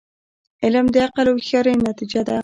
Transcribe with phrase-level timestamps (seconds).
[0.63, 2.37] علم د عقل او هوښیاری نتیجه ده.